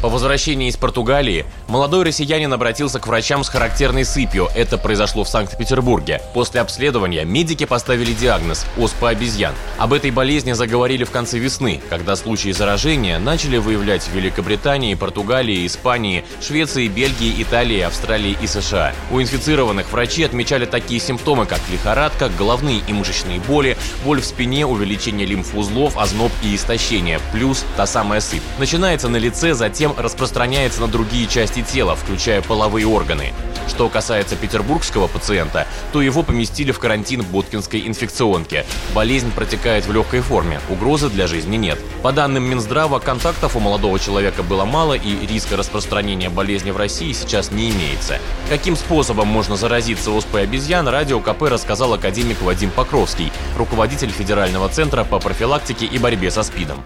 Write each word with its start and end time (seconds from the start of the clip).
По 0.00 0.08
возвращении 0.08 0.68
из 0.68 0.78
Португалии 0.78 1.44
молодой 1.68 2.04
россиянин 2.04 2.50
обратился 2.50 2.98
к 2.98 3.06
врачам 3.06 3.44
с 3.44 3.50
характерной 3.50 4.06
сыпью. 4.06 4.48
Это 4.54 4.78
произошло 4.78 5.24
в 5.24 5.28
Санкт-Петербурге. 5.28 6.22
После 6.32 6.62
обследования 6.62 7.26
медики 7.26 7.66
поставили 7.66 8.14
диагноз– 8.14 8.64
оспа 8.78 9.10
обезьян. 9.10 9.52
Об 9.76 9.92
этой 9.92 10.10
болезни 10.10 10.52
заговорили 10.52 11.04
в 11.04 11.10
конце 11.10 11.38
весны, 11.38 11.82
когда 11.90 12.16
случаи 12.16 12.50
заражения 12.50 13.18
начали 13.18 13.58
выявлять 13.58 14.02
в 14.04 14.14
Великобритании, 14.14 14.94
Португалии, 14.94 15.66
Испании, 15.66 16.24
Швеции, 16.40 16.88
Бельгии, 16.88 17.42
Италии, 17.42 17.80
Австралии 17.80 18.38
и 18.40 18.46
США. 18.46 18.94
У 19.10 19.20
инфицированных 19.20 19.92
врачи 19.92 20.24
отмечали 20.24 20.64
такие 20.64 20.98
симптомы, 20.98 21.44
как 21.44 21.60
лихорадка, 21.70 22.30
головные 22.38 22.80
и 22.88 22.94
мышечные 22.94 23.38
боли, 23.40 23.76
боль 24.02 24.22
в 24.22 24.24
спине, 24.24 24.64
увеличение 24.64 25.26
лимфоузлов, 25.26 25.98
озноб 25.98 26.32
и 26.42 26.56
истощение, 26.56 27.20
плюс 27.32 27.66
та 27.76 27.84
самая 27.84 28.22
сыпь. 28.22 28.42
Начинается 28.58 29.10
на 29.10 29.18
лице, 29.18 29.52
затем 29.52 29.89
затем 29.90 30.04
распространяется 30.04 30.80
на 30.80 30.88
другие 30.88 31.26
части 31.26 31.62
тела, 31.62 31.96
включая 31.96 32.42
половые 32.42 32.86
органы. 32.86 33.32
Что 33.68 33.88
касается 33.88 34.36
петербургского 34.36 35.06
пациента, 35.06 35.66
то 35.92 36.02
его 36.02 36.22
поместили 36.22 36.72
в 36.72 36.78
карантин 36.78 37.22
Боткинской 37.22 37.86
инфекционке. 37.86 38.66
Болезнь 38.94 39.30
протекает 39.32 39.86
в 39.86 39.92
легкой 39.92 40.20
форме, 40.20 40.60
угрозы 40.68 41.08
для 41.08 41.26
жизни 41.26 41.56
нет. 41.56 41.78
По 42.02 42.12
данным 42.12 42.44
Минздрава, 42.44 42.98
контактов 42.98 43.56
у 43.56 43.60
молодого 43.60 43.98
человека 43.98 44.42
было 44.42 44.64
мало 44.64 44.94
и 44.94 45.26
риска 45.26 45.56
распространения 45.56 46.30
болезни 46.30 46.70
в 46.70 46.76
России 46.76 47.12
сейчас 47.12 47.50
не 47.50 47.70
имеется. 47.70 48.18
Каким 48.48 48.76
способом 48.76 49.28
можно 49.28 49.56
заразиться 49.56 50.10
оспой 50.10 50.42
обезьян, 50.42 50.88
радио 50.88 51.20
КП 51.20 51.42
рассказал 51.42 51.94
академик 51.94 52.42
Вадим 52.42 52.70
Покровский, 52.70 53.32
руководитель 53.56 54.10
Федерального 54.10 54.68
центра 54.68 55.04
по 55.04 55.18
профилактике 55.18 55.86
и 55.86 55.98
борьбе 55.98 56.30
со 56.30 56.42
СПИДом. 56.42 56.84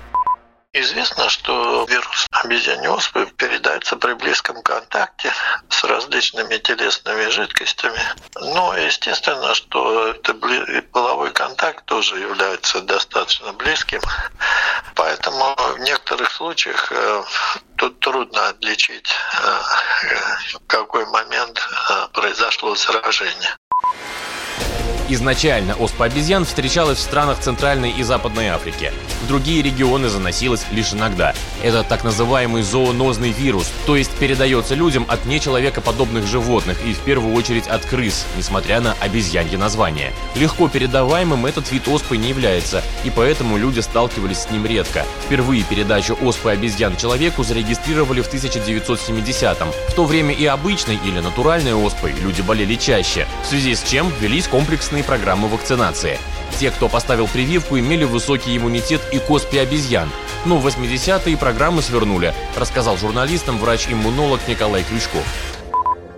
Известно, 0.77 1.29
что 1.29 1.87
вирус 1.89 2.27
обезьяньей 2.45 2.89
оспы 2.89 3.27
передается 3.37 3.97
при 3.97 4.15
близком 4.15 4.63
контакте 4.63 5.33
с 5.69 5.85
различными 5.85 6.57
телесными 6.59 7.29
жидкостями. 7.29 7.99
Но 8.37 8.77
естественно, 8.77 9.55
что 9.55 10.09
это 10.09 10.35
половой 10.93 11.33
контакт 11.33 11.85
тоже 11.87 12.19
является 12.19 12.81
достаточно 12.81 13.53
близким. 13.53 14.01
Поэтому 14.95 15.55
в 15.57 15.79
некоторых 15.81 16.31
случаях 16.31 16.93
э, 16.93 17.25
тут 17.77 18.01
трудно 18.01 18.49
отличить, 18.49 19.11
э, 19.43 19.61
в 20.55 20.67
какой 20.67 21.07
момент 21.07 21.59
э, 21.91 22.09
произошло 22.13 22.75
заражение. 22.75 23.57
Изначально 25.07 25.75
оспа 25.75 26.07
обезьян 26.07 26.47
встречалась 26.47 26.99
в 26.99 27.03
странах 27.03 27.39
Центральной 27.39 27.91
и 27.91 28.03
Западной 28.03 28.49
Африки. 28.49 28.91
В 29.23 29.29
другие 29.29 29.63
регионы 29.63 30.09
заносилась 30.09 30.65
лишь 30.71 30.95
иногда. 30.95 31.35
Это 31.63 31.83
так 31.83 32.05
называемый 32.05 32.63
зоонозный 32.63 33.31
вирус, 33.31 33.71
то 33.87 33.97
есть 33.97 34.11
передается 34.13 34.75
людям 34.75 35.05
от 35.09 35.27
нечеловекоподобных 35.27 36.27
животных 36.27 36.79
и 36.87 36.95
в 36.95 36.99
первую 37.01 37.35
очередь 37.35 37.67
от 37.67 37.85
крыс, 37.85 38.25
несмотря 38.39 38.81
на 38.81 38.95
обезьянье 39.01 39.59
название. 39.59 40.13
Легко 40.37 40.69
передаваемым 40.69 41.45
этот 41.45 41.71
вид 41.71 41.87
оспы 41.89 42.17
не 42.17 42.31
является, 42.31 42.83
и 43.05 43.11
поэтому 43.11 43.59
люди 43.59 43.81
сталкивались 43.81 44.39
с 44.39 44.51
ним 44.51 44.65
редко. 44.65 45.05
Впервые 45.27 45.65
передачу 45.65 46.17
оспы 46.23 46.51
обезьян 46.51 46.97
человеку 46.97 47.45
зарегистрировали 47.45 48.23
в 48.23 48.33
1970-м. 48.33 49.69
В 49.89 49.95
то 49.95 50.05
время 50.05 50.33
и 50.33 50.47
обычной 50.47 50.99
или 51.05 51.21
натуральной 51.21 51.75
оспой 51.75 52.13
люди 52.13 52.41
болели 52.41 52.77
чаще, 52.77 53.27
в 53.43 53.47
связи 53.47 53.75
с 53.75 53.83
чем 53.83 54.11
велись 54.21 54.49
комплексные 54.49 54.94
комплексные 54.95 55.05
программы 55.05 55.49
вакцинации. 55.49 56.19
Те, 56.59 56.71
кто 56.71 56.89
поставил 56.89 57.27
прививку, 57.27 57.79
имели 57.79 58.05
высокий 58.05 58.57
иммунитет 58.57 59.01
и 59.13 59.19
к 59.19 59.29
оспе 59.31 59.61
обезьян. 59.61 60.09
Но 60.47 60.59
в 60.59 60.67
80-е 60.67 61.37
программы 61.37 61.83
свернули, 61.83 62.33
рассказал 62.57 62.97
журналистам 62.97 63.59
врач-иммунолог 63.59 64.41
Николай 64.47 64.85
Крючков. 64.85 65.25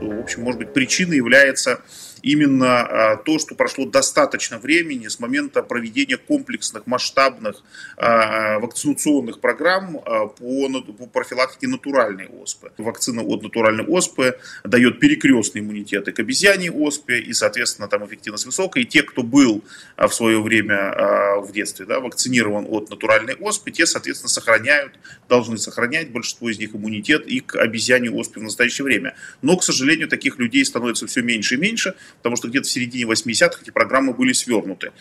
В 0.00 0.20
общем, 0.20 0.42
может 0.42 0.58
быть, 0.58 0.74
причиной 0.74 1.16
является 1.16 1.80
именно 2.26 2.80
а, 2.80 3.16
то, 3.16 3.38
что 3.38 3.54
прошло 3.54 3.86
достаточно 3.86 4.58
времени 4.58 5.06
с 5.06 5.20
момента 5.20 5.62
проведения 5.62 6.16
комплексных, 6.16 6.84
масштабных 6.84 7.62
а, 7.96 8.58
вакцинационных 8.58 9.38
программ 9.40 10.02
а, 10.04 10.26
по, 10.26 10.68
профилактике 11.12 11.68
натуральной 11.68 12.26
оспы. 12.26 12.72
Вакцина 12.78 13.22
от 13.22 13.44
натуральной 13.44 13.84
оспы 13.84 14.40
дает 14.64 14.98
перекрестный 14.98 15.60
иммунитет 15.60 16.08
и 16.08 16.12
к 16.12 16.18
обезьяне 16.18 16.72
оспе, 16.72 17.20
и, 17.20 17.32
соответственно, 17.32 17.86
там 17.86 18.04
эффективность 18.04 18.44
высокая. 18.44 18.82
И 18.82 18.86
те, 18.86 19.04
кто 19.04 19.22
был 19.22 19.62
в 19.96 20.10
свое 20.10 20.42
время 20.42 21.36
в 21.38 21.52
детстве 21.52 21.86
да, 21.86 22.00
вакцинирован 22.00 22.66
от 22.68 22.90
натуральной 22.90 23.36
оспы, 23.36 23.70
те, 23.70 23.86
соответственно, 23.86 24.30
сохраняют, 24.30 24.94
должны 25.28 25.58
сохранять 25.58 26.10
большинство 26.10 26.50
из 26.50 26.58
них 26.58 26.74
иммунитет 26.74 27.26
и 27.28 27.38
к 27.38 27.54
обезьяне 27.54 28.10
оспе 28.10 28.40
в 28.40 28.42
настоящее 28.42 28.84
время. 28.84 29.14
Но, 29.42 29.56
к 29.56 29.62
сожалению, 29.62 30.08
таких 30.08 30.38
людей 30.38 30.64
становится 30.64 31.06
все 31.06 31.22
меньше 31.22 31.54
и 31.54 31.58
меньше, 31.58 31.94
потому 32.18 32.36
что 32.36 32.48
где-то 32.48 32.66
в 32.66 32.70
середине 32.70 33.04
80-х 33.04 33.58
эти 33.62 33.70
программы 33.70 34.12
были 34.12 34.32
свернуты. 34.32 34.92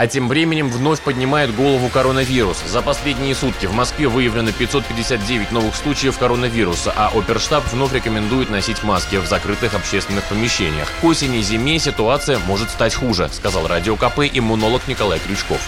А 0.00 0.06
тем 0.06 0.28
временем 0.28 0.70
вновь 0.70 1.02
поднимает 1.02 1.54
голову 1.54 1.90
коронавирус. 1.90 2.62
За 2.66 2.80
последние 2.80 3.34
сутки 3.34 3.66
в 3.66 3.74
Москве 3.74 4.08
выявлено 4.08 4.50
559 4.50 5.52
новых 5.52 5.74
случаев 5.74 6.18
коронавируса, 6.18 6.90
а 6.96 7.10
Оперштаб 7.14 7.70
вновь 7.70 7.92
рекомендует 7.92 8.48
носить 8.48 8.82
маски 8.82 9.16
в 9.16 9.26
закрытых 9.26 9.74
общественных 9.74 10.24
помещениях. 10.24 10.90
К 11.02 11.04
осени-зиме 11.04 11.78
ситуация 11.78 12.38
может 12.38 12.70
стать 12.70 12.94
хуже, 12.94 13.28
сказал 13.30 13.66
Радио 13.66 13.96
КП 13.96 14.20
иммунолог 14.32 14.88
Николай 14.88 15.18
Крючков 15.18 15.60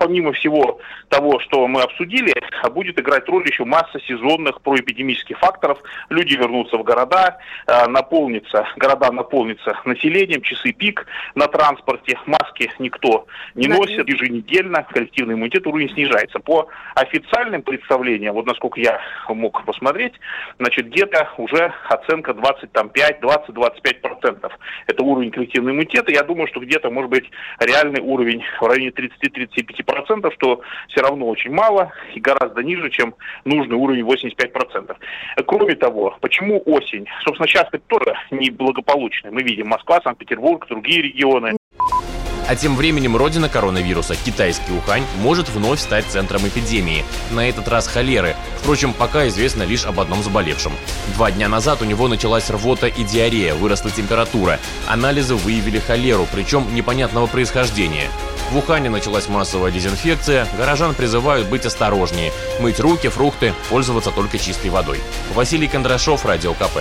помимо 0.00 0.32
всего 0.32 0.80
того, 1.10 1.38
что 1.40 1.68
мы 1.68 1.82
обсудили, 1.82 2.32
будет 2.70 2.98
играть 2.98 3.28
роль 3.28 3.46
еще 3.46 3.66
масса 3.66 4.00
сезонных 4.00 4.62
проэпидемических 4.62 5.38
факторов. 5.38 5.78
Люди 6.08 6.34
вернутся 6.34 6.78
в 6.78 6.82
города, 6.82 7.38
э, 7.66 7.86
наполнится, 7.86 8.66
города 8.76 9.12
наполнятся 9.12 9.76
населением, 9.84 10.40
часы 10.40 10.72
пик 10.72 11.06
на 11.34 11.48
транспорте, 11.48 12.18
маски 12.24 12.72
никто 12.78 13.26
не 13.54 13.68
носит, 13.68 14.08
еженедельно 14.08 14.84
коллективный 14.84 15.34
иммунитет 15.34 15.66
уровень 15.66 15.90
снижается. 15.90 16.38
По 16.38 16.68
официальным 16.94 17.60
представлениям, 17.60 18.34
вот 18.34 18.46
насколько 18.46 18.80
я 18.80 19.00
мог 19.28 19.62
посмотреть, 19.66 20.14
значит, 20.58 20.86
где-то 20.86 21.28
уже 21.36 21.74
оценка 21.90 22.32
25, 22.32 23.20
20, 23.20 23.54
25 23.54 24.00
процентов. 24.00 24.58
Это 24.86 25.02
уровень 25.02 25.30
коллективного 25.30 25.74
иммунитета. 25.74 26.10
Я 26.10 26.22
думаю, 26.22 26.48
что 26.48 26.60
где-то, 26.60 26.90
может 26.90 27.10
быть, 27.10 27.30
реальный 27.58 28.00
уровень 28.00 28.42
в 28.60 28.66
районе 28.66 28.88
30-35 28.88 29.89
процентов, 29.90 30.34
что 30.34 30.60
все 30.88 31.00
равно 31.00 31.28
очень 31.28 31.52
мало 31.52 31.92
и 32.14 32.20
гораздо 32.20 32.62
ниже, 32.62 32.90
чем 32.90 33.14
нужный 33.44 33.76
уровень 33.76 34.04
85 34.04 34.52
процентов. 34.52 34.96
Кроме 35.46 35.74
того, 35.74 36.16
почему 36.20 36.62
осень? 36.66 37.06
Собственно, 37.24 37.48
сейчас 37.48 37.68
это 37.72 37.82
тоже 37.86 38.14
неблагополучно. 38.30 39.30
Мы 39.30 39.42
видим 39.42 39.68
Москва, 39.68 40.00
Санкт-Петербург, 40.02 40.66
другие 40.68 41.02
регионы. 41.02 41.56
А 42.50 42.56
тем 42.56 42.74
временем 42.74 43.16
родина 43.16 43.48
коронавируса, 43.48 44.16
китайский 44.16 44.72
Ухань, 44.72 45.04
может 45.20 45.48
вновь 45.50 45.78
стать 45.78 46.06
центром 46.06 46.40
эпидемии. 46.48 47.04
На 47.30 47.48
этот 47.48 47.68
раз 47.68 47.86
холеры. 47.86 48.34
Впрочем, 48.56 48.92
пока 48.92 49.28
известно 49.28 49.62
лишь 49.62 49.86
об 49.86 50.00
одном 50.00 50.20
заболевшем. 50.20 50.72
Два 51.14 51.30
дня 51.30 51.48
назад 51.48 51.80
у 51.80 51.84
него 51.84 52.08
началась 52.08 52.50
рвота 52.50 52.88
и 52.88 53.04
диарея, 53.04 53.54
выросла 53.54 53.92
температура. 53.92 54.58
Анализы 54.88 55.36
выявили 55.36 55.78
холеру, 55.78 56.26
причем 56.32 56.74
непонятного 56.74 57.28
происхождения. 57.28 58.08
В 58.50 58.56
Ухане 58.56 58.90
началась 58.90 59.28
массовая 59.28 59.70
дезинфекция, 59.70 60.44
горожан 60.58 60.94
призывают 60.94 61.46
быть 61.46 61.66
осторожнее, 61.66 62.32
мыть 62.58 62.80
руки, 62.80 63.08
фрукты, 63.08 63.54
пользоваться 63.68 64.10
только 64.10 64.38
чистой 64.38 64.70
водой. 64.70 65.00
Василий 65.34 65.68
Кондрашов, 65.68 66.24
Радио 66.26 66.54
КП. 66.54 66.80